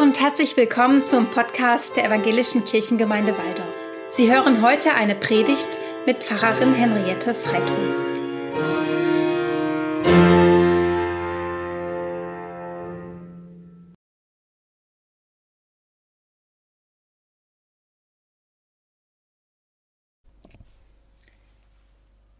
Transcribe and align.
Und 0.00 0.18
herzlich 0.18 0.56
willkommen 0.56 1.04
zum 1.04 1.30
Podcast 1.30 1.94
der 1.94 2.06
Evangelischen 2.06 2.64
Kirchengemeinde 2.64 3.36
Waldorf. 3.36 3.74
Sie 4.08 4.32
hören 4.32 4.62
heute 4.62 4.94
eine 4.94 5.14
Predigt 5.14 5.78
mit 6.06 6.24
Pfarrerin 6.24 6.72
Henriette 6.72 7.34
Freithof. 7.34 7.68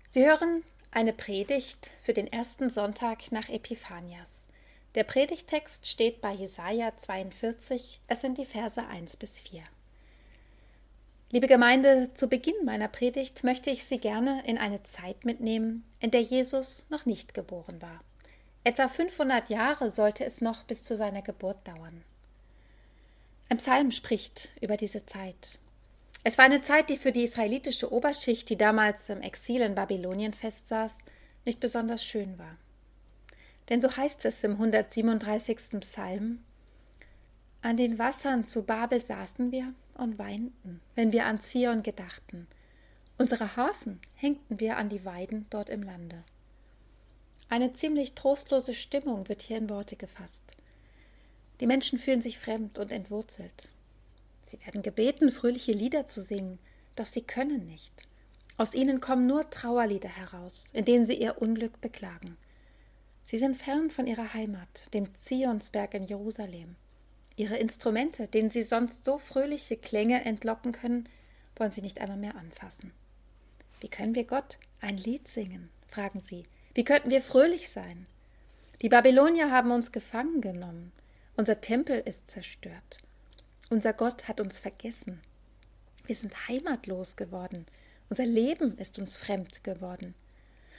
Sie 0.09 0.27
hören 0.27 0.65
eine 0.93 1.13
Predigt 1.13 1.91
für 2.01 2.15
den 2.15 2.27
ersten 2.27 2.71
Sonntag 2.71 3.31
nach 3.33 3.51
Epiphanias. 3.51 4.40
Der 4.97 5.05
Predigtext 5.05 5.87
steht 5.87 6.21
bei 6.21 6.33
Jesaja 6.33 6.97
42, 6.97 8.01
es 8.09 8.21
sind 8.21 8.39
die 8.39 8.45
Verse 8.45 8.85
1 8.85 9.19
bis 9.19 9.39
4. 9.39 9.63
Liebe 11.31 11.47
Gemeinde, 11.47 12.11
zu 12.15 12.27
Beginn 12.27 12.65
meiner 12.65 12.89
Predigt 12.89 13.45
möchte 13.45 13.71
ich 13.71 13.85
Sie 13.85 13.99
gerne 13.99 14.43
in 14.47 14.59
eine 14.59 14.83
Zeit 14.83 15.25
mitnehmen, 15.25 15.85
in 16.01 16.11
der 16.11 16.23
Jesus 16.23 16.87
noch 16.91 17.07
nicht 17.07 17.35
geboren 17.35 17.81
war. 17.81 18.03
Etwa 18.65 18.89
500 18.89 19.49
Jahre 19.49 19.91
sollte 19.91 20.25
es 20.25 20.41
noch 20.41 20.65
bis 20.65 20.83
zu 20.83 20.97
seiner 20.97 21.23
Geburt 21.23 21.69
dauern. 21.69 22.03
Ein 23.49 23.59
Psalm 23.59 23.93
spricht 23.93 24.49
über 24.61 24.77
diese 24.77 25.07
Zeit. 25.07 25.61
Es 26.25 26.37
war 26.37 26.47
eine 26.47 26.63
Zeit, 26.63 26.91
die 26.91 26.97
für 26.97 27.13
die 27.13 27.23
israelitische 27.23 27.93
Oberschicht, 27.93 28.51
die 28.51 28.59
damals 28.59 29.09
im 29.09 29.23
Exil 29.23 29.61
in 29.61 29.77
Babylonien 29.77 30.35
festsaß, 30.35 30.97
nicht 31.45 31.61
besonders 31.61 32.05
schön 32.05 32.41
war. 32.41 32.57
Denn 33.71 33.81
so 33.81 33.97
heißt 33.97 34.25
es 34.25 34.43
im 34.43 34.53
137. 34.53 35.81
Psalm: 35.81 36.41
An 37.63 37.77
den 37.77 37.99
Wassern 37.99 38.45
zu 38.45 38.65
Babel 38.65 39.01
saßen 39.01 39.53
wir 39.53 39.73
und 39.95 40.19
weinten, 40.19 40.81
wenn 40.97 41.13
wir 41.13 41.27
an 41.27 41.41
Zion 41.41 41.83
gedachten. 41.83 42.49
Unsere 43.17 43.57
Hafen 43.57 44.01
hängten 44.17 44.59
wir 44.61 44.77
an 44.77 44.89
die 44.89 45.05
Weiden 45.05 45.47
dort 45.51 45.71
im 45.71 45.83
Lande. 45.83 46.25
Eine 47.49 47.73
ziemlich 47.73 48.15
trostlose 48.15 48.75
Stimmung 48.75 49.29
wird 49.29 49.43
hier 49.43 49.59
in 49.59 49.71
Worte 49.71 49.97
gefasst. 49.97 50.43
Die 51.61 51.67
Menschen 51.67 51.99
fühlen 51.99 52.23
sich 52.23 52.39
fremd 52.39 52.79
und 52.79 52.91
entwurzelt. 52.91 53.69
Sie 54.45 54.59
werden 54.65 54.83
gebeten, 54.83 55.31
fröhliche 55.31 55.73
Lieder 55.73 56.07
zu 56.07 56.23
singen, 56.23 56.59
doch 56.97 57.07
sie 57.07 57.23
können 57.23 57.67
nicht. 57.67 57.93
Aus 58.57 58.75
ihnen 58.75 59.01
kommen 59.01 59.27
nur 59.27 59.49
Trauerlieder 59.51 60.09
heraus, 60.09 60.71
in 60.73 60.85
denen 60.85 61.07
sie 61.07 61.21
ihr 61.21 61.41
Unglück 61.41 61.81
beklagen. 61.81 62.37
Sie 63.31 63.39
sind 63.39 63.57
fern 63.57 63.91
von 63.91 64.09
ihrer 64.09 64.35
Heimat, 64.35 64.93
dem 64.93 65.15
Zionsberg 65.15 65.95
in 65.95 66.03
Jerusalem. 66.03 66.75
Ihre 67.37 67.59
Instrumente, 67.59 68.27
denen 68.27 68.51
sie 68.51 68.65
sonst 68.65 69.05
so 69.05 69.19
fröhliche 69.19 69.77
Klänge 69.77 70.25
entlocken 70.25 70.73
können, 70.73 71.09
wollen 71.55 71.71
sie 71.71 71.81
nicht 71.81 72.01
einmal 72.01 72.17
mehr 72.17 72.35
anfassen. 72.35 72.93
Wie 73.79 73.87
können 73.87 74.17
wir 74.17 74.25
Gott 74.25 74.59
ein 74.81 74.97
Lied 74.97 75.29
singen? 75.29 75.71
fragen 75.87 76.21
sie. 76.21 76.45
Wie 76.75 76.83
könnten 76.83 77.11
wir 77.11 77.21
fröhlich 77.21 77.71
sein? 77.71 78.09
Die 78.83 78.89
Babylonier 78.89 79.53
haben 79.53 79.71
uns 79.71 79.93
gefangen 79.93 80.41
genommen. 80.41 80.91
Unser 81.37 81.61
Tempel 81.61 82.01
ist 82.01 82.29
zerstört. 82.29 82.99
Unser 83.69 83.93
Gott 83.93 84.27
hat 84.27 84.41
uns 84.41 84.59
vergessen. 84.59 85.21
Wir 86.05 86.17
sind 86.17 86.49
heimatlos 86.49 87.15
geworden. 87.15 87.67
Unser 88.09 88.27
Leben 88.27 88.77
ist 88.79 88.99
uns 88.99 89.15
fremd 89.15 89.63
geworden. 89.63 90.17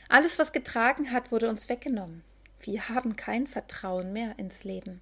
Alles, 0.10 0.38
was 0.38 0.52
getragen 0.52 1.12
hat, 1.12 1.32
wurde 1.32 1.48
uns 1.48 1.70
weggenommen. 1.70 2.26
Wir 2.64 2.90
haben 2.90 3.16
kein 3.16 3.48
Vertrauen 3.48 4.14
mehr 4.14 4.38
ins 4.38 4.64
Leben. 4.64 5.02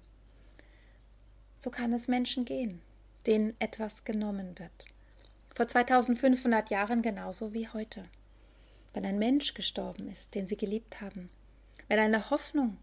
So 1.58 1.70
kann 1.70 1.92
es 1.92 2.08
Menschen 2.08 2.46
gehen, 2.46 2.80
denen 3.26 3.54
etwas 3.58 4.04
genommen 4.04 4.58
wird. 4.58 4.86
Vor 5.54 5.68
2500 5.68 6.70
Jahren 6.70 7.02
genauso 7.02 7.52
wie 7.52 7.68
heute. 7.68 8.06
Wenn 8.94 9.04
ein 9.04 9.18
Mensch 9.18 9.52
gestorben 9.52 10.10
ist, 10.10 10.34
den 10.34 10.46
sie 10.46 10.56
geliebt 10.56 11.02
haben. 11.02 11.28
Wenn 11.88 11.98
eine 11.98 12.30
Hoffnung 12.30 12.78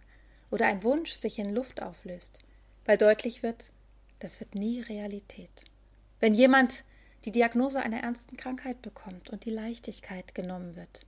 oder 0.51 0.67
ein 0.67 0.83
Wunsch 0.83 1.13
sich 1.13 1.39
in 1.39 1.55
Luft 1.55 1.81
auflöst, 1.81 2.37
weil 2.85 2.99
deutlich 2.99 3.41
wird, 3.41 3.71
das 4.19 4.39
wird 4.39 4.53
nie 4.53 4.81
Realität. 4.81 5.49
Wenn 6.19 6.35
jemand 6.35 6.83
die 7.25 7.31
Diagnose 7.31 7.81
einer 7.81 8.01
ernsten 8.01 8.37
Krankheit 8.37 8.81
bekommt 8.83 9.29
und 9.29 9.45
die 9.45 9.49
Leichtigkeit 9.49 10.35
genommen 10.35 10.75
wird, 10.75 11.01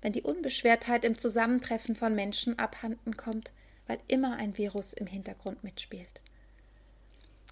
wenn 0.00 0.12
die 0.12 0.22
Unbeschwertheit 0.22 1.04
im 1.04 1.18
Zusammentreffen 1.18 1.96
von 1.96 2.14
Menschen 2.14 2.58
abhanden 2.58 3.16
kommt, 3.16 3.52
weil 3.86 3.98
immer 4.06 4.36
ein 4.36 4.56
Virus 4.56 4.92
im 4.92 5.06
Hintergrund 5.06 5.64
mitspielt. 5.64 6.20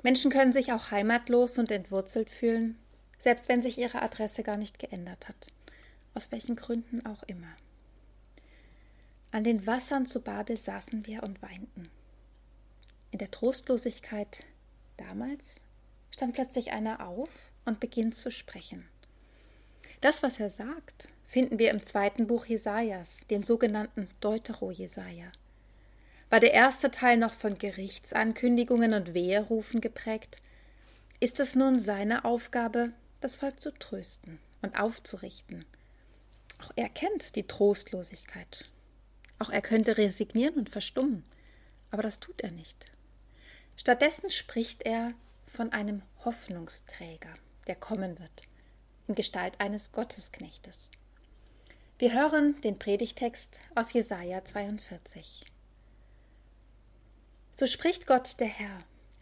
Menschen 0.03 0.31
können 0.31 0.53
sich 0.53 0.73
auch 0.73 0.91
heimatlos 0.91 1.59
und 1.59 1.71
entwurzelt 1.71 2.31
fühlen, 2.31 2.79
selbst 3.19 3.49
wenn 3.49 3.62
sich 3.62 3.79
ihre 3.79 4.03
Adresse 4.03 4.43
gar 4.43 4.56
nicht 4.56 4.79
geändert 4.79 5.29
hat, 5.29 5.47
aus 6.15 6.31
welchen 6.31 6.56
Gründen 6.56 7.05
auch 7.06 7.23
immer. 7.25 7.56
An 9.33 9.45
den 9.45 9.67
Wassern 9.67 10.06
zu 10.06 10.23
Babel 10.23 10.56
saßen 10.56 11.06
wir 11.06 11.23
und 11.23 11.43
weinten. 11.43 11.91
In 13.11 13.19
der 13.19 13.31
Trostlosigkeit 13.31 14.45
Damals 14.97 15.61
stand 16.11 16.35
plötzlich 16.35 16.73
einer 16.73 17.06
auf 17.06 17.29
und 17.65 17.81
beginnt 17.81 18.15
zu 18.15 18.31
sprechen. 18.31 18.89
Das, 20.01 20.23
was 20.23 20.41
er 20.41 20.51
sagt, 20.51 21.11
finden 21.26 21.59
wir 21.59 21.70
im 21.70 21.82
zweiten 21.82 22.26
Buch 22.26 22.47
Jesajas, 22.47 23.26
dem 23.28 23.42
sogenannten 23.42 24.09
Deutero-Jesaja. 24.20 25.32
War 26.31 26.41
der 26.41 26.54
erste 26.54 26.91
Teil 26.91 27.16
noch 27.16 27.32
von 27.32 27.59
Gerichtsankündigungen 27.59 28.94
und 28.94 29.14
Weherufen 29.14 29.81
geprägt, 29.81 30.41
ist 31.20 31.41
es 31.41 31.54
nun 31.54 31.81
seine 31.81 32.25
Aufgabe, 32.25 32.92
das 33.20 33.37
Volk 33.37 33.60
zu 33.60 33.72
trösten 33.72 34.38
und 34.62 34.78
aufzurichten. 34.78 35.64
Auch 36.62 36.72
er 36.76 36.88
kennt 36.88 37.37
die 37.37 37.47
Trostlosigkeit. 37.47 38.70
Auch 39.38 39.50
er 39.50 39.62
könnte 39.62 39.98
resignieren 39.98 40.54
und 40.54 40.70
verstummen, 40.70 41.25
aber 41.91 42.03
das 42.03 42.20
tut 42.20 42.41
er 42.41 42.50
nicht. 42.50 42.91
Stattdessen 43.76 44.31
spricht 44.31 44.82
er 44.84 45.12
von 45.47 45.72
einem 45.72 46.03
Hoffnungsträger, 46.25 47.34
der 47.66 47.76
kommen 47.76 48.19
wird, 48.19 48.43
in 49.06 49.14
Gestalt 49.14 49.60
eines 49.60 49.93
Gottesknechtes. 49.93 50.91
Wir 51.99 52.12
hören 52.12 52.61
den 52.61 52.79
Predigtext 52.79 53.59
aus 53.75 53.95
Jesaja 53.95 54.45
42. 54.45 55.47
So 57.55 57.67
spricht 57.67 58.07
Gott 58.07 58.39
der 58.39 58.49
Herr: 58.49 58.81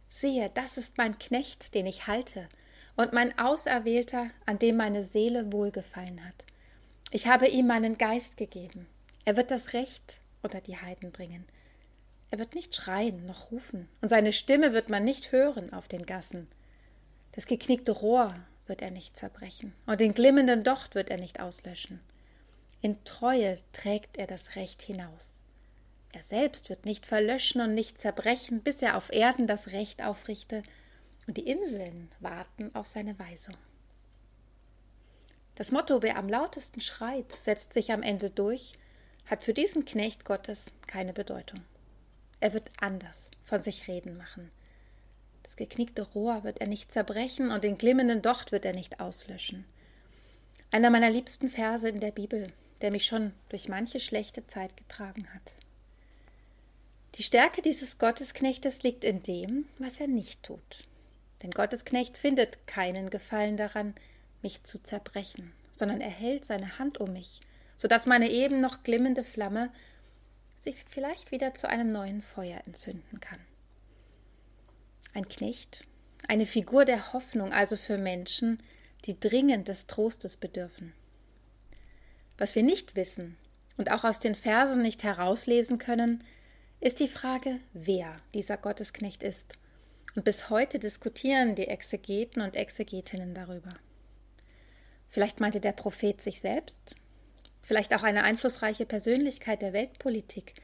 Siehe, 0.09 0.51
das 0.53 0.77
ist 0.77 0.99
mein 0.99 1.17
Knecht, 1.21 1.73
den 1.77 1.87
ich 1.87 2.09
halte, 2.09 2.49
und 2.97 3.13
mein 3.13 3.39
Auserwählter, 3.39 4.29
an 4.45 4.59
dem 4.59 4.77
meine 4.77 5.05
Seele 5.05 5.53
wohlgefallen 5.53 6.27
hat. 6.27 6.47
Ich 7.13 7.29
habe 7.29 7.47
ihm 7.47 7.69
meinen 7.69 7.97
Geist 7.97 8.37
gegeben. 8.37 8.89
Er 9.25 9.37
wird 9.37 9.53
das 9.53 9.73
Recht 9.73 10.19
unter 10.43 10.61
die 10.61 10.77
Heiden 10.77 11.13
bringen. 11.13 11.45
Er 12.33 12.41
wird 12.41 12.57
nicht 12.57 12.75
schreien 12.75 13.25
noch 13.25 13.53
rufen, 13.53 13.89
und 14.01 14.09
seine 14.09 14.33
Stimme 14.33 14.73
wird 14.73 14.89
man 14.89 15.05
nicht 15.05 15.31
hören 15.31 15.73
auf 15.73 15.87
den 15.87 16.07
Gassen. 16.07 16.49
Das 17.31 17.47
geknickte 17.47 17.93
Rohr 17.93 18.35
wird 18.67 18.83
er 18.83 18.91
nicht 18.91 19.17
zerbrechen, 19.17 19.73
und 19.87 20.01
den 20.01 20.13
glimmenden 20.13 20.65
Docht 20.65 20.97
wird 20.97 21.09
er 21.09 21.19
nicht 21.19 21.39
auslöschen. 21.39 22.01
In 22.85 23.03
Treue 23.05 23.57
trägt 23.73 24.19
er 24.19 24.27
das 24.27 24.57
Recht 24.57 24.83
hinaus. 24.83 25.43
Er 26.13 26.23
selbst 26.23 26.69
wird 26.69 26.85
nicht 26.85 27.07
verlöschen 27.07 27.63
und 27.63 27.73
nicht 27.73 27.99
zerbrechen, 27.99 28.61
bis 28.61 28.83
er 28.83 28.99
auf 28.99 29.11
Erden 29.11 29.47
das 29.47 29.69
Recht 29.69 30.03
aufrichte, 30.03 30.63
und 31.27 31.39
die 31.39 31.49
Inseln 31.49 32.11
warten 32.21 32.75
auf 32.75 32.87
seine 32.87 33.19
Weisung. 33.19 33.57
Das 35.55 35.73
Motto, 35.73 36.03
wer 36.03 36.19
am 36.19 36.29
lautesten 36.29 36.83
schreit, 36.83 37.35
setzt 37.41 37.73
sich 37.73 37.91
am 37.91 38.03
Ende 38.03 38.29
durch, 38.29 38.75
hat 39.25 39.43
für 39.45 39.55
diesen 39.55 39.87
Knecht 39.87 40.27
Gottes 40.27 40.71
keine 40.87 41.15
Bedeutung. 41.15 41.65
Er 42.41 42.53
wird 42.53 42.71
anders 42.79 43.31
von 43.45 43.63
sich 43.63 43.89
reden 43.89 44.19
machen. 44.19 44.51
Das 45.43 45.57
geknickte 45.57 46.03
Rohr 46.03 46.45
wird 46.45 46.61
er 46.61 46.67
nicht 46.67 46.93
zerbrechen 46.93 47.51
und 47.51 47.65
den 47.65 47.79
glimmenden 47.79 48.21
Docht 48.21 48.53
wird 48.53 48.67
er 48.67 48.75
nicht 48.75 49.01
auslöschen. 49.01 49.65
Einer 50.71 50.91
meiner 50.91 51.09
liebsten 51.09 51.49
Verse 51.49 51.89
in 51.89 52.01
der 52.01 52.11
Bibel, 52.11 52.53
der 52.85 52.91
mich 52.91 53.07
schon 53.07 53.33
durch 53.49 53.71
manche 53.71 53.99
schlechte 53.99 54.47
Zeit 54.47 54.77
getragen 54.77 55.27
hat. 55.33 55.55
Die 57.15 57.23
Stärke 57.23 57.63
dieses 57.63 57.97
Gottesknechtes 57.97 58.83
liegt 58.83 59.05
in 59.05 59.23
dem, 59.23 59.65
was 59.79 60.01
er 60.01 60.07
nicht 60.07 60.43
tut. 60.43 60.85
Denn 61.43 61.51
Gottesknecht 61.53 62.19
findet 62.19 62.67
keinen 62.67 63.09
Gefallen 63.09 63.57
daran, 63.57 63.95
mich 64.43 64.65
zu 64.65 64.79
zerbrechen, 64.83 65.55
sondern 65.75 66.03
er 66.03 66.11
hält 66.11 66.45
seine 66.45 66.79
Hand 66.79 66.99
um 66.99 67.15
mich, 67.15 67.41
so 67.79 67.89
dass 67.89 68.05
meine 68.05 68.31
eben 68.31 68.61
noch 68.61 68.83
glimmende 68.83 69.25
Flamme 69.25 69.73
sich 70.59 70.77
vielleicht 70.87 71.31
wieder 71.31 71.55
zu 71.55 71.67
einem 71.67 71.91
neuen 71.91 72.21
Feuer 72.21 72.61
entzünden 72.67 73.19
kann. 73.19 73.41
Ein 75.15 75.27
Knecht, 75.31 75.87
eine 76.29 76.45
Figur 76.45 76.85
der 76.85 77.15
Hoffnung 77.15 77.51
also 77.51 77.77
für 77.77 77.97
Menschen, 77.97 78.63
die 79.07 79.19
dringend 79.19 79.69
des 79.69 79.87
Trostes 79.87 80.37
bedürfen. 80.37 80.93
Was 82.37 82.55
wir 82.55 82.63
nicht 82.63 82.97
wissen 82.97 83.37
und 83.77 83.91
auch 83.91 84.05
aus 84.05 84.21
den 84.21 84.35
Versen 84.35 84.83
nicht 84.83 85.03
herauslesen 85.03 85.79
können, 85.79 86.25
ist 86.81 87.01
die 87.01 87.09
Frage, 87.09 87.61
wer 87.73 88.21
dieser 88.35 88.57
Gottesknecht 88.57 89.23
ist 89.23 89.57
Und 90.17 90.25
bis 90.25 90.51
heute 90.51 90.79
diskutieren 90.79 91.55
die 91.55 91.69
Exegeten 91.69 92.43
und 92.43 92.57
Exegetinnen 92.57 93.35
darüber. 93.35 93.75
Vielleicht 95.09 95.41
meinte 95.41 95.61
der 95.61 95.73
Prophet 95.73 96.21
sich 96.21 96.41
selbst, 96.41 96.97
vielleicht 97.63 97.95
auch 97.95 98.03
eine 98.03 98.25
einflussreiche 98.25 98.85
Persönlichkeit 98.85 99.63
der 99.63 99.73
Weltpolitik, 99.73 100.55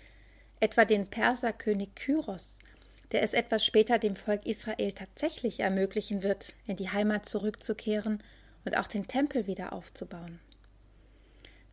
etwa 0.61 0.85
den 0.85 1.09
Perserkönig 1.09 1.95
Kyros, 1.95 2.59
der 3.13 3.23
es 3.23 3.33
etwas 3.33 3.65
später 3.65 3.99
dem 3.99 4.15
Volk 4.15 4.45
Israel 4.47 4.93
tatsächlich 4.93 5.61
ermöglichen 5.61 6.23
wird, 6.23 6.53
in 6.67 6.77
die 6.77 6.91
Heimat 6.91 7.27
zurückzukehren 7.27 8.23
und 8.65 8.77
auch 8.77 8.87
den 8.87 9.09
Tempel 9.09 9.47
wieder 9.47 9.73
aufzubauen. 9.73 10.41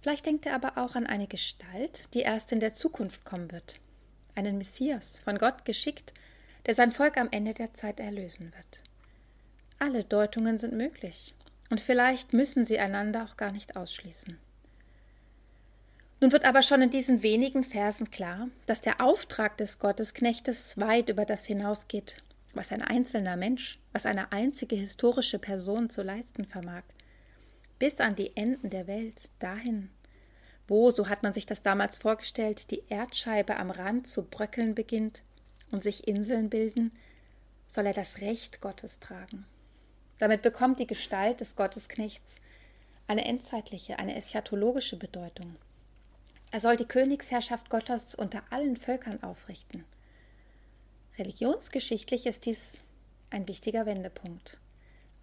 Vielleicht 0.02 0.26
denkt 0.26 0.46
er 0.46 0.56
aber 0.56 0.78
auch 0.78 0.96
an 0.96 1.08
eine 1.08 1.28
Gestalt, 1.28 2.08
die 2.14 2.22
erst 2.22 2.52
in 2.52 2.60
der 2.60 2.74
Zukunft 2.74 3.26
kommen 3.26 3.52
wird, 3.52 3.80
einen 4.36 4.58
Messias, 4.58 5.20
von 5.20 5.38
Gott 5.38 5.66
geschickt, 5.66 6.14
der 6.66 6.76
sein 6.76 6.92
Volk 6.92 7.18
am 7.18 7.30
Ende 7.32 7.54
der 7.54 7.74
Zeit 7.74 8.00
erlösen 8.00 8.54
wird. 8.54 8.84
Alle 9.80 10.04
Deutungen 10.04 10.58
sind 10.58 10.74
möglich, 10.74 11.34
und 11.70 11.82
vielleicht 11.82 12.34
müssen 12.34 12.66
sie 12.66 12.80
einander 12.80 13.24
auch 13.24 13.38
gar 13.38 13.52
nicht 13.52 13.76
ausschließen. 13.76 14.38
Nun 16.20 16.32
wird 16.32 16.46
aber 16.46 16.64
schon 16.64 16.82
in 16.82 16.90
diesen 16.90 17.22
wenigen 17.22 17.64
Versen 17.64 18.10
klar, 18.10 18.48
dass 18.66 18.82
der 18.82 19.02
Auftrag 19.02 19.58
des 19.58 19.78
Gottesknechtes 19.78 20.78
weit 20.78 21.10
über 21.10 21.26
das 21.26 21.46
hinausgeht, 21.46 22.18
was 22.54 22.72
ein 22.72 22.82
einzelner 22.82 23.36
Mensch, 23.36 23.78
was 23.94 24.08
eine 24.08 24.32
einzige 24.32 24.76
historische 24.76 25.38
Person 25.38 25.92
zu 25.92 26.02
leisten 26.02 26.46
vermag, 26.46 26.82
bis 27.80 28.00
an 28.00 28.16
die 28.16 28.36
Enden 28.36 28.70
der 28.70 28.88
Welt, 28.88 29.30
dahin, 29.40 29.90
wo, 30.68 30.92
so 30.92 31.08
hat 31.08 31.24
man 31.24 31.34
sich 31.34 31.46
das 31.46 31.64
damals 31.64 31.96
vorgestellt, 31.96 32.72
die 32.72 32.84
Erdscheibe 32.90 33.58
am 33.58 33.72
Rand 33.72 34.08
zu 34.08 34.24
bröckeln 34.24 34.76
beginnt 34.76 35.22
und 35.72 35.84
sich 35.84 36.08
Inseln 36.08 36.50
bilden, 36.50 36.92
soll 37.70 37.86
er 37.86 37.94
das 37.94 38.20
Recht 38.20 38.62
Gottes 38.62 39.00
tragen. 39.00 39.46
Damit 40.20 40.42
bekommt 40.42 40.80
die 40.80 40.88
Gestalt 40.88 41.42
des 41.42 41.56
Gottesknechts 41.56 42.36
eine 43.08 43.26
endzeitliche, 43.26 44.00
eine 44.00 44.16
eschatologische 44.16 44.98
Bedeutung. 44.98 45.56
Er 46.52 46.60
soll 46.60 46.76
die 46.76 46.86
Königsherrschaft 46.86 47.70
Gottes 47.70 48.16
unter 48.16 48.42
allen 48.50 48.78
Völkern 48.78 49.22
aufrichten. 49.24 49.86
Religionsgeschichtlich 51.18 52.26
ist 52.26 52.46
dies 52.46 52.84
ein 53.30 53.48
wichtiger 53.48 53.86
Wendepunkt. 53.86 54.60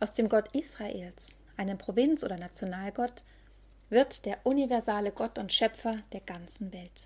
Aus 0.00 0.14
dem 0.14 0.28
Gott 0.28 0.54
Israels, 0.54 1.36
einem 1.56 1.78
Provinz- 1.78 2.24
oder 2.24 2.36
Nationalgott, 2.36 3.22
wird 3.90 4.24
der 4.26 4.38
universale 4.44 5.12
Gott 5.12 5.38
und 5.38 5.52
Schöpfer 5.52 6.02
der 6.12 6.20
ganzen 6.20 6.72
Welt. 6.72 7.04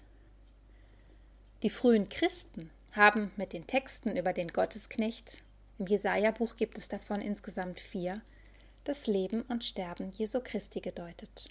Die 1.63 1.71
frühen 1.71 2.09
Christen 2.09 2.71
haben 2.93 3.33
mit 3.37 3.53
den 3.53 3.67
Texten 3.67 4.17
über 4.17 4.33
den 4.33 4.49
Gottesknecht, 4.49 5.43
im 5.79 5.87
Jesaja-Buch 5.87 6.57
gibt 6.57 6.77
es 6.77 6.89
davon 6.89 7.21
insgesamt 7.21 7.79
vier, 7.79 8.21
das 8.83 9.07
Leben 9.07 9.43
und 9.43 9.65
Sterben 9.65 10.11
Jesu 10.11 10.41
Christi 10.43 10.81
gedeutet. 10.81 11.49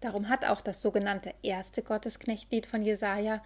Darum 0.00 0.28
hat 0.28 0.44
auch 0.44 0.60
das 0.60 0.80
sogenannte 0.80 1.34
erste 1.42 1.82
Gottesknechtlied 1.82 2.66
von 2.66 2.82
Jesaja 2.82 3.42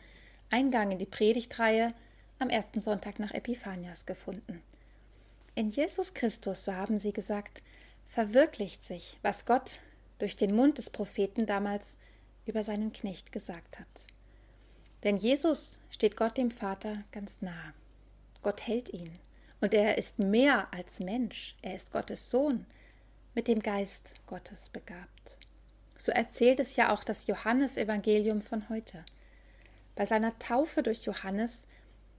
Eingang 0.51 0.93
in 0.93 0.99
die 0.99 1.07
Predigtreihe 1.07 1.95
am 2.39 2.51
ersten 2.51 2.83
Sonntag 2.83 3.19
nach 3.19 3.33
Epiphanias 3.33 4.07
gefunden. 4.07 4.63
In 5.55 5.71
Jesus 5.71 6.15
Christus, 6.15 6.65
so 6.65 6.75
haben 6.75 6.99
sie 6.99 7.13
gesagt, 7.13 7.63
verwirklicht 8.13 8.85
sich, 8.85 9.19
was 9.23 9.47
Gott 9.47 9.79
durch 10.19 10.37
den 10.37 10.55
Mund 10.55 10.77
des 10.77 10.91
Propheten 10.91 11.47
damals 11.47 11.97
über 12.45 12.63
seinen 12.63 12.93
Knecht 12.93 13.33
gesagt 13.33 13.81
hat. 13.81 14.07
Denn 15.03 15.17
Jesus 15.17 15.81
steht 15.91 16.17
Gott 16.17 16.37
dem 16.37 16.51
Vater 16.51 17.05
ganz 17.11 17.41
nah. 17.41 17.73
Gott 18.43 18.67
hält 18.67 18.91
ihn. 18.91 19.19
Und 19.63 19.73
er 19.73 19.97
ist 19.97 20.19
mehr 20.19 20.69
als 20.75 21.01
Mensch. 21.01 21.57
Er 21.63 21.75
ist 21.75 21.91
Gottes 21.91 22.31
Sohn, 22.31 22.67
mit 23.35 23.49
dem 23.49 23.63
Geist 23.63 24.13
Gottes 24.27 24.69
begabt. 24.69 25.39
So 25.97 26.13
erzählt 26.13 26.61
es 26.61 26.77
ja 26.77 26.93
auch 26.93 27.05
das 27.05 27.27
Johannesevangelium 27.27 28.43
von 28.43 28.69
heute. 28.69 29.05
Bei 29.95 30.05
seiner 30.05 30.39
Taufe 30.39 30.83
durch 30.83 31.05
Johannes 31.07 31.67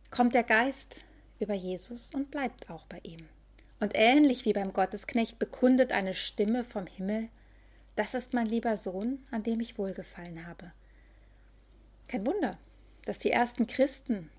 kommt 0.09 0.33
der 0.33 0.43
Geist 0.43 1.03
über 1.39 1.53
Jesus 1.53 2.13
und 2.15 2.31
bleibt 2.31 2.69
auch 2.69 2.85
bei 2.87 2.99
ihm. 3.03 3.27
Und 3.83 3.95
ähnlich 3.95 4.45
wie 4.45 4.53
beim 4.53 4.71
Gottesknecht 4.71 5.39
bekundet 5.39 5.91
eine 5.91 6.13
Stimme 6.13 6.63
vom 6.63 6.87
Himmel, 6.87 7.27
das 7.97 8.13
ist 8.13 8.33
mein 8.33 8.45
lieber 8.45 8.77
Sohn, 8.77 9.19
an 9.29 9.43
dem 9.43 9.59
ich 9.59 9.77
wohlgefallen 9.77 10.47
habe. 10.47 10.71
Kein 12.07 12.25
Wunder, 12.25 12.57
dass 13.03 13.19
die 13.19 13.31
ersten 13.31 13.67
Christen, 13.67 14.29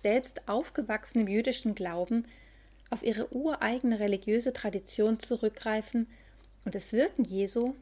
selbst 0.00 0.48
aufgewachsen 0.48 1.20
im 1.20 1.28
jüdischen 1.28 1.74
Glauben, 1.74 2.24
auf 2.88 3.02
ihre 3.02 3.30
ureigene 3.30 3.98
religiöse 3.98 4.54
Tradition 4.54 5.20
zurückgreifen 5.20 6.06
und 6.64 6.74
das 6.74 6.94
Wirken 6.94 7.24
Jesu 7.24 7.74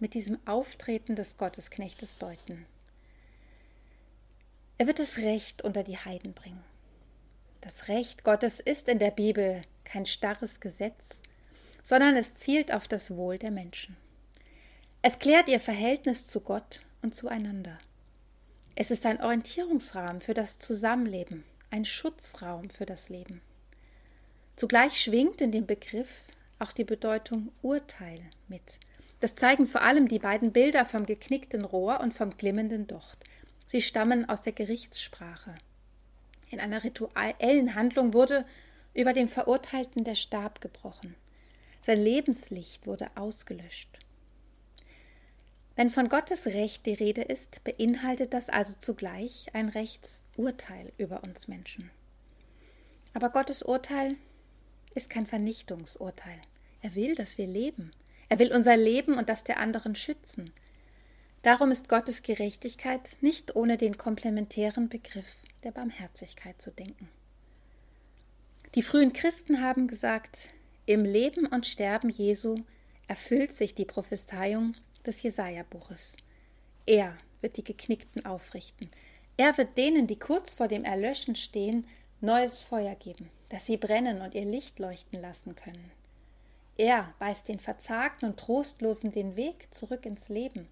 mit 0.00 0.14
diesem 0.14 0.36
Auftreten 0.48 1.14
des 1.14 1.36
Gottesknechtes 1.36 2.18
deuten. 2.18 2.66
Er 4.78 4.88
wird 4.88 4.98
das 4.98 5.18
Recht 5.18 5.62
unter 5.62 5.84
die 5.84 5.98
Heiden 5.98 6.32
bringen. 6.32 6.64
Das 7.60 7.86
Recht 7.86 8.24
Gottes 8.24 8.58
ist 8.58 8.88
in 8.88 8.98
der 8.98 9.12
Bibel 9.12 9.62
kein 9.86 10.04
starres 10.04 10.60
Gesetz, 10.60 11.22
sondern 11.82 12.16
es 12.16 12.34
zielt 12.34 12.72
auf 12.74 12.88
das 12.88 13.16
Wohl 13.16 13.38
der 13.38 13.50
Menschen. 13.50 13.96
Es 15.00 15.18
klärt 15.18 15.48
ihr 15.48 15.60
Verhältnis 15.60 16.26
zu 16.26 16.40
Gott 16.40 16.82
und 17.00 17.14
zueinander. 17.14 17.78
Es 18.74 18.90
ist 18.90 19.06
ein 19.06 19.22
Orientierungsrahmen 19.22 20.20
für 20.20 20.34
das 20.34 20.58
Zusammenleben, 20.58 21.44
ein 21.70 21.84
Schutzraum 21.84 22.68
für 22.68 22.84
das 22.84 23.08
Leben. 23.08 23.40
Zugleich 24.56 25.00
schwingt 25.00 25.40
in 25.40 25.52
dem 25.52 25.66
Begriff 25.66 26.22
auch 26.58 26.72
die 26.72 26.84
Bedeutung 26.84 27.52
Urteil 27.62 28.20
mit, 28.48 28.80
das 29.20 29.34
zeigen 29.34 29.66
vor 29.66 29.82
allem 29.82 30.08
die 30.08 30.18
beiden 30.18 30.52
Bilder 30.52 30.84
vom 30.84 31.06
geknickten 31.06 31.64
Rohr 31.64 32.00
und 32.00 32.12
vom 32.12 32.36
glimmenden 32.36 32.86
Docht. 32.86 33.18
Sie 33.66 33.80
stammen 33.80 34.28
aus 34.28 34.42
der 34.42 34.52
Gerichtssprache. 34.52 35.54
In 36.50 36.60
einer 36.60 36.84
rituellen 36.84 37.74
Handlung 37.74 38.12
wurde 38.12 38.44
über 38.96 39.12
dem 39.12 39.28
Verurteilten 39.28 40.04
der 40.04 40.14
Stab 40.14 40.60
gebrochen. 40.60 41.14
Sein 41.82 42.00
Lebenslicht 42.00 42.86
wurde 42.86 43.10
ausgelöscht. 43.14 43.98
Wenn 45.76 45.90
von 45.90 46.08
Gottes 46.08 46.46
Recht 46.46 46.86
die 46.86 46.94
Rede 46.94 47.20
ist, 47.20 47.62
beinhaltet 47.62 48.32
das 48.32 48.48
also 48.48 48.72
zugleich 48.80 49.48
ein 49.52 49.68
Rechtsurteil 49.68 50.92
über 50.96 51.22
uns 51.22 51.46
Menschen. 51.48 51.90
Aber 53.12 53.28
Gottes 53.28 53.62
Urteil 53.62 54.16
ist 54.94 55.10
kein 55.10 55.26
Vernichtungsurteil. 55.26 56.40
Er 56.80 56.94
will, 56.94 57.14
dass 57.14 57.36
wir 57.36 57.46
leben. 57.46 57.92
Er 58.30 58.38
will 58.38 58.52
unser 58.54 58.76
Leben 58.76 59.18
und 59.18 59.28
das 59.28 59.44
der 59.44 59.58
anderen 59.58 59.94
schützen. 59.94 60.52
Darum 61.42 61.70
ist 61.70 61.88
Gottes 61.90 62.22
Gerechtigkeit 62.22 63.18
nicht 63.20 63.54
ohne 63.54 63.76
den 63.76 63.98
komplementären 63.98 64.88
Begriff 64.88 65.36
der 65.62 65.72
Barmherzigkeit 65.72 66.60
zu 66.60 66.70
denken. 66.70 67.08
Die 68.76 68.82
frühen 68.82 69.14
Christen 69.14 69.62
haben 69.62 69.88
gesagt, 69.88 70.50
im 70.84 71.06
Leben 71.06 71.46
und 71.46 71.64
Sterben 71.64 72.10
Jesu 72.10 72.58
erfüllt 73.08 73.54
sich 73.54 73.74
die 73.74 73.86
Prophezeiung 73.86 74.74
des 75.06 75.22
Jesaja-Buches. 75.22 76.12
Er 76.84 77.16
wird 77.40 77.56
die 77.56 77.64
Geknickten 77.64 78.26
aufrichten. 78.26 78.90
Er 79.38 79.56
wird 79.56 79.78
denen, 79.78 80.06
die 80.06 80.18
kurz 80.18 80.52
vor 80.52 80.68
dem 80.68 80.84
Erlöschen 80.84 81.36
stehen, 81.36 81.86
neues 82.20 82.60
Feuer 82.60 82.94
geben, 82.96 83.30
dass 83.48 83.64
sie 83.64 83.78
brennen 83.78 84.20
und 84.20 84.34
ihr 84.34 84.44
Licht 84.44 84.78
leuchten 84.78 85.22
lassen 85.22 85.56
können. 85.56 85.90
Er 86.76 87.14
weist 87.18 87.48
den 87.48 87.60
Verzagten 87.60 88.28
und 88.28 88.38
Trostlosen 88.38 89.10
den 89.10 89.36
Weg 89.36 89.72
zurück 89.72 90.04
ins 90.04 90.28
Leben. 90.28 90.68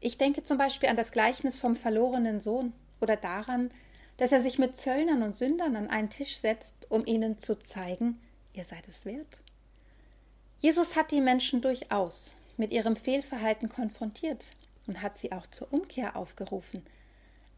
Ich 0.00 0.18
denke 0.18 0.42
zum 0.42 0.58
Beispiel 0.58 0.88
an 0.88 0.96
das 0.96 1.12
Gleichnis 1.12 1.60
vom 1.60 1.76
verlorenen 1.76 2.40
Sohn 2.40 2.72
oder 3.00 3.16
daran, 3.16 3.70
dass 4.16 4.32
er 4.32 4.42
sich 4.42 4.58
mit 4.58 4.76
Zöllnern 4.76 5.22
und 5.22 5.34
Sündern 5.34 5.76
an 5.76 5.88
einen 5.88 6.10
Tisch 6.10 6.36
setzt, 6.36 6.90
um 6.90 7.04
ihnen 7.06 7.38
zu 7.38 7.58
zeigen, 7.58 8.20
ihr 8.52 8.64
seid 8.64 8.86
es 8.88 9.04
wert. 9.04 9.42
Jesus 10.60 10.96
hat 10.96 11.10
die 11.10 11.20
Menschen 11.20 11.60
durchaus 11.60 12.36
mit 12.56 12.72
ihrem 12.72 12.96
Fehlverhalten 12.96 13.68
konfrontiert 13.68 14.54
und 14.86 15.02
hat 15.02 15.18
sie 15.18 15.32
auch 15.32 15.46
zur 15.48 15.72
Umkehr 15.72 16.16
aufgerufen, 16.16 16.84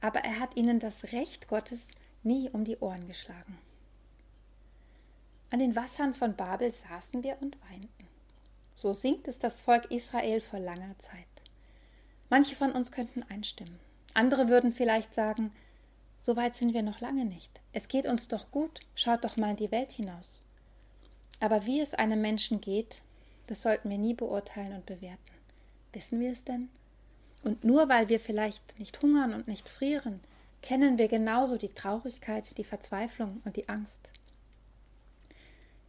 aber 0.00 0.20
er 0.20 0.40
hat 0.40 0.56
ihnen 0.56 0.80
das 0.80 1.12
Recht 1.12 1.48
Gottes 1.48 1.86
nie 2.22 2.48
um 2.50 2.64
die 2.64 2.78
Ohren 2.78 3.06
geschlagen. 3.06 3.58
An 5.50 5.60
den 5.60 5.76
Wassern 5.76 6.14
von 6.14 6.34
Babel 6.34 6.72
saßen 6.72 7.22
wir 7.22 7.36
und 7.40 7.56
weinten. 7.70 8.08
So 8.74 8.92
singt 8.92 9.28
es 9.28 9.38
das 9.38 9.60
Volk 9.60 9.90
Israel 9.90 10.40
vor 10.40 10.58
langer 10.58 10.98
Zeit. 10.98 11.24
Manche 12.28 12.56
von 12.56 12.72
uns 12.72 12.90
könnten 12.90 13.22
einstimmen. 13.22 13.78
Andere 14.12 14.48
würden 14.48 14.72
vielleicht 14.72 15.14
sagen, 15.14 15.52
so 16.26 16.34
weit 16.34 16.56
sind 16.56 16.74
wir 16.74 16.82
noch 16.82 17.00
lange 17.00 17.24
nicht. 17.24 17.60
Es 17.72 17.86
geht 17.86 18.04
uns 18.04 18.26
doch 18.26 18.50
gut. 18.50 18.80
Schaut 18.96 19.22
doch 19.22 19.36
mal 19.36 19.50
in 19.50 19.56
die 19.58 19.70
Welt 19.70 19.92
hinaus. 19.92 20.44
Aber 21.38 21.66
wie 21.66 21.80
es 21.80 21.94
einem 21.94 22.20
Menschen 22.20 22.60
geht, 22.60 23.00
das 23.46 23.62
sollten 23.62 23.88
wir 23.90 23.98
nie 23.98 24.12
beurteilen 24.12 24.72
und 24.72 24.86
bewerten. 24.86 25.20
Wissen 25.92 26.18
wir 26.18 26.32
es 26.32 26.42
denn? 26.42 26.68
Und 27.44 27.62
nur 27.62 27.88
weil 27.88 28.08
wir 28.08 28.18
vielleicht 28.18 28.76
nicht 28.80 29.00
hungern 29.02 29.34
und 29.34 29.46
nicht 29.46 29.68
frieren, 29.68 30.18
kennen 30.62 30.98
wir 30.98 31.06
genauso 31.06 31.58
die 31.58 31.72
Traurigkeit, 31.72 32.58
die 32.58 32.64
Verzweiflung 32.64 33.40
und 33.44 33.56
die 33.56 33.68
Angst. 33.68 34.10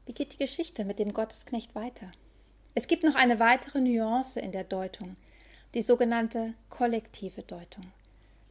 Wie 0.06 0.14
geht 0.14 0.34
die 0.34 0.38
Geschichte 0.38 0.86
mit 0.86 1.00
dem 1.00 1.16
Gottesknecht 1.16 1.74
weiter? 1.74 2.12
Es 2.76 2.88
gibt 2.88 3.04
noch 3.04 3.16
eine 3.16 3.40
weitere 3.40 3.82
Nuance 3.82 4.40
in 4.40 4.52
der 4.52 4.66
Deutung, 4.66 5.16
die 5.74 5.82
sogenannte 5.82 6.54
kollektive 6.70 7.42
Deutung. 7.42 7.92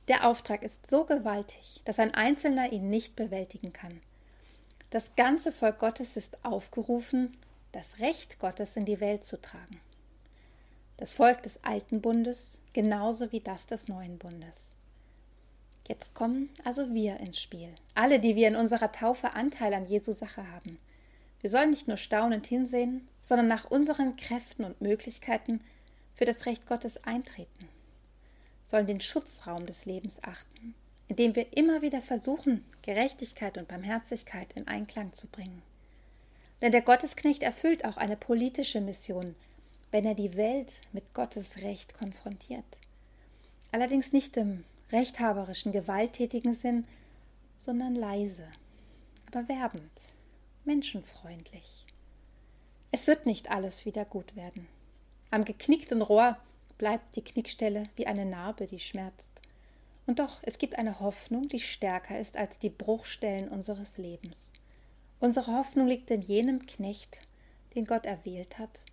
Der 0.09 0.27
Auftrag 0.27 0.63
ist 0.63 0.89
so 0.89 1.05
gewaltig, 1.05 1.81
dass 1.85 1.99
ein 1.99 2.15
Einzelner 2.15 2.73
ihn 2.73 2.91
nicht 2.91 3.17
bewältigen 3.17 3.73
kann. 3.73 4.01
Das 4.91 5.17
ganze 5.17 5.51
Volk 5.51 5.81
Gottes 5.81 6.17
ist 6.17 6.45
aufgerufen, 6.45 7.37
das 7.73 7.99
Recht 7.99 8.39
Gottes 8.39 8.77
in 8.77 8.85
die 8.85 9.01
Welt 9.01 9.25
zu 9.25 9.41
tragen. 9.41 9.81
Das 10.97 11.13
Volk 11.13 11.43
des 11.43 11.63
alten 11.65 12.01
Bundes 12.01 12.59
genauso 12.73 13.33
wie 13.33 13.41
das 13.41 13.67
des 13.67 13.89
neuen 13.89 14.19
Bundes. 14.19 14.75
Jetzt 15.89 16.15
kommen 16.15 16.51
also 16.65 16.95
wir 16.95 17.19
ins 17.19 17.41
Spiel, 17.41 17.75
alle, 17.95 18.21
die 18.21 18.37
wir 18.37 18.49
in 18.49 18.57
unserer 18.57 18.93
Taufe 18.93 19.35
Anteil 19.35 19.75
an 19.75 19.87
Jesu 19.87 20.13
Sache 20.13 20.51
haben. 20.51 20.79
Wir 21.41 21.51
sollen 21.51 21.71
nicht 21.71 21.87
nur 21.87 21.97
staunend 21.97 22.47
hinsehen, 22.47 23.09
sondern 23.21 23.49
nach 23.49 23.71
unseren 23.71 24.17
Kräften 24.17 24.65
und 24.65 24.81
Möglichkeiten 24.81 25.61
für 26.15 26.25
das 26.25 26.47
Recht 26.47 26.67
Gottes 26.67 27.05
eintreten, 27.05 27.69
sollen 28.67 28.87
den 28.87 29.01
Schutzraum 29.01 29.67
des 29.67 29.85
Lebens 29.85 30.23
achten, 30.23 30.75
indem 31.09 31.35
wir 31.35 31.57
immer 31.57 31.83
wieder 31.83 32.01
versuchen, 32.01 32.65
Gerechtigkeit 32.83 33.59
und 33.59 33.69
Barmherzigkeit 33.69 34.53
in 34.55 34.67
Einklang 34.67 35.13
zu 35.13 35.29
bringen. 35.29 35.63
Denn 36.63 36.73
der 36.73 36.83
Gottesknecht 36.83 37.43
erfüllt 37.43 37.85
auch 37.85 37.97
eine 37.97 38.17
politische 38.17 38.81
Mission, 38.81 39.35
wenn 39.91 40.05
er 40.05 40.15
die 40.15 40.37
Welt 40.37 40.73
mit 40.93 41.15
Gottes 41.15 41.59
Recht 41.59 41.95
konfrontiert. 41.95 42.65
Allerdings 43.73 44.13
nicht 44.13 44.37
im 44.37 44.65
rechthaberischen, 44.91 45.73
gewalttätigen 45.73 46.55
Sinn, 46.55 46.85
sondern 47.59 47.95
leise, 47.95 48.47
aber 49.27 49.49
werbend, 49.49 49.91
menschenfreundlich. 50.65 51.85
Es 52.93 53.07
wird 53.07 53.27
nicht 53.27 53.51
alles 53.51 53.85
wieder 53.85 54.05
gut 54.05 54.37
werden. 54.37 54.67
Am 55.31 55.45
geknickten 55.45 56.01
Rohr 56.03 56.39
bleibt 56.79 57.17
die 57.17 57.25
Knickstelle 57.25 57.89
wie 57.97 58.07
eine 58.07 58.25
Narbe, 58.25 58.67
die 58.67 58.79
schmerzt. 58.79 59.41
Und 60.07 60.19
doch, 60.19 60.41
es 60.43 60.59
gibt 60.59 60.79
eine 60.79 61.01
Hoffnung, 61.01 61.49
die 61.49 61.59
stärker 61.59 62.19
ist 62.19 62.37
als 62.37 62.59
die 62.59 62.71
Bruchstellen 62.71 63.49
unseres 63.49 63.99
Lebens. 63.99 64.53
Unsere 65.19 65.53
Hoffnung 65.53 65.87
liegt 65.87 66.11
in 66.11 66.23
jenem 66.23 66.67
Knecht, 66.67 67.19
den 67.75 67.87
Gott 67.87 68.07
erwählt 68.07 68.59
hat, 68.59 68.85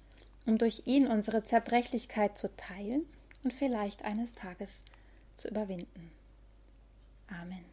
um 0.46 0.58
durch 0.58 0.84
ihn 0.86 1.08
unsere 1.08 1.44
Zerbrechlichkeit 1.44 2.38
zu 2.38 2.56
teilen 2.56 3.06
und 3.44 3.54
vielleicht 3.54 4.04
eines 4.04 4.34
Tages 4.34 4.82
zu 5.36 5.50
überwinden. 5.50 6.12
Amen. 7.28 7.73